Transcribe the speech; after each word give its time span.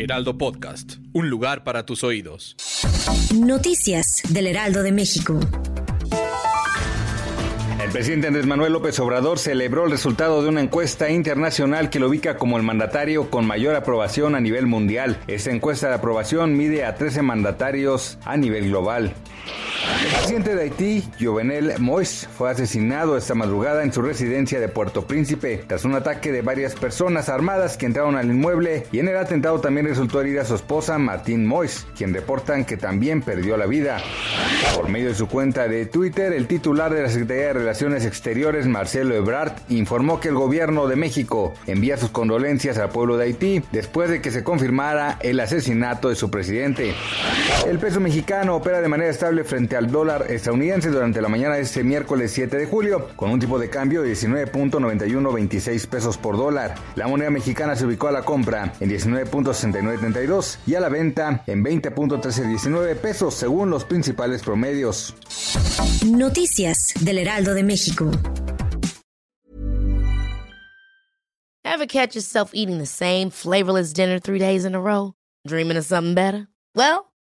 Heraldo 0.00 0.38
Podcast, 0.38 0.94
un 1.12 1.28
lugar 1.28 1.62
para 1.62 1.84
tus 1.84 2.04
oídos. 2.04 2.56
Noticias 3.34 4.22
del 4.30 4.46
Heraldo 4.46 4.82
de 4.82 4.92
México. 4.92 5.38
El 7.84 7.90
presidente 7.90 8.28
Andrés 8.28 8.46
Manuel 8.46 8.72
López 8.72 8.98
Obrador 8.98 9.38
celebró 9.38 9.84
el 9.84 9.90
resultado 9.90 10.42
de 10.42 10.48
una 10.48 10.62
encuesta 10.62 11.10
internacional 11.10 11.90
que 11.90 12.00
lo 12.00 12.08
ubica 12.08 12.38
como 12.38 12.56
el 12.56 12.62
mandatario 12.62 13.28
con 13.28 13.44
mayor 13.46 13.74
aprobación 13.74 14.34
a 14.34 14.40
nivel 14.40 14.66
mundial. 14.66 15.18
Esta 15.26 15.50
encuesta 15.50 15.88
de 15.88 15.96
aprobación 15.96 16.56
mide 16.56 16.86
a 16.86 16.94
13 16.94 17.20
mandatarios 17.20 18.16
a 18.24 18.38
nivel 18.38 18.68
global. 18.68 19.12
El 20.00 20.06
presidente 20.06 20.54
de 20.54 20.62
Haití, 20.62 21.04
Jovenel 21.20 21.74
Moïse, 21.78 22.26
fue 22.26 22.50
asesinado 22.50 23.18
esta 23.18 23.34
madrugada 23.34 23.82
en 23.82 23.92
su 23.92 24.00
residencia 24.00 24.58
de 24.58 24.68
Puerto 24.68 25.06
Príncipe 25.06 25.62
tras 25.66 25.84
un 25.84 25.94
ataque 25.94 26.32
de 26.32 26.40
varias 26.40 26.74
personas 26.74 27.28
armadas 27.28 27.76
que 27.76 27.84
entraron 27.84 28.16
al 28.16 28.30
inmueble 28.30 28.86
y 28.92 29.00
en 29.00 29.08
el 29.08 29.18
atentado 29.18 29.60
también 29.60 29.86
resultó 29.86 30.22
herida 30.22 30.46
su 30.46 30.54
esposa 30.54 30.96
Martín 30.96 31.46
Moïse, 31.46 31.84
quien 31.94 32.14
reportan 32.14 32.64
que 32.64 32.78
también 32.78 33.20
perdió 33.20 33.58
la 33.58 33.66
vida. 33.66 33.98
Por 34.74 34.88
medio 34.88 35.08
de 35.08 35.14
su 35.14 35.28
cuenta 35.28 35.68
de 35.68 35.84
Twitter, 35.84 36.32
el 36.32 36.46
titular 36.46 36.94
de 36.94 37.02
la 37.02 37.10
Secretaría 37.10 37.48
de 37.48 37.52
Relaciones 37.52 38.06
Exteriores, 38.06 38.66
Marcelo 38.66 39.14
Ebrard, 39.14 39.52
informó 39.68 40.18
que 40.18 40.28
el 40.28 40.34
gobierno 40.34 40.86
de 40.86 40.96
México 40.96 41.52
envía 41.66 41.98
sus 41.98 42.10
condolencias 42.10 42.78
al 42.78 42.88
pueblo 42.88 43.18
de 43.18 43.24
Haití 43.24 43.62
después 43.70 44.08
de 44.08 44.22
que 44.22 44.30
se 44.30 44.44
confirmara 44.44 45.18
el 45.20 45.40
asesinato 45.40 46.08
de 46.08 46.16
su 46.16 46.30
presidente. 46.30 46.94
El 47.66 47.78
peso 47.78 48.00
mexicano 48.00 48.56
opera 48.56 48.80
de 48.80 48.88
manera 48.88 49.10
estable 49.10 49.44
frente 49.44 49.76
al 49.76 49.89
dólar 49.90 50.26
estadounidense 50.30 50.90
durante 50.90 51.20
la 51.20 51.28
mañana 51.28 51.56
de 51.56 51.62
este 51.62 51.84
miércoles 51.84 52.32
7 52.32 52.56
de 52.56 52.66
julio, 52.66 53.08
con 53.16 53.30
un 53.30 53.40
tipo 53.40 53.58
de 53.58 53.70
cambio 53.70 54.02
de 54.02 54.12
19.9126 54.12 55.86
pesos 55.86 56.18
por 56.18 56.36
dólar. 56.36 56.74
La 56.94 57.06
moneda 57.06 57.30
mexicana 57.30 57.76
se 57.76 57.86
ubicó 57.86 58.08
a 58.08 58.12
la 58.12 58.22
compra 58.22 58.72
en 58.80 58.90
19.6932 58.90 60.58
y 60.66 60.74
a 60.74 60.80
la 60.80 60.88
venta 60.88 61.42
en 61.46 61.64
20.1319 61.64 62.96
pesos 62.96 63.34
según 63.34 63.70
los 63.70 63.84
principales 63.84 64.42
promedios. 64.42 65.14
Noticias 66.06 66.94
del 67.00 67.18
Heraldo 67.18 67.54
de 67.54 67.62
México. 67.62 68.10
Ever 71.64 71.86
catch 71.86 72.14
yourself 72.14 72.50
eating 72.52 72.78
the 72.78 72.86
same 72.86 73.30
flavorless 73.30 73.92
dinner 73.92 74.18
three 74.18 74.38
days 74.38 74.64
in 74.64 74.74
a 74.74 74.80
row? 74.80 75.14
Dreaming 75.46 75.76
of 75.76 75.84
something 75.84 76.14
better? 76.14 76.48
Well, 76.74 77.09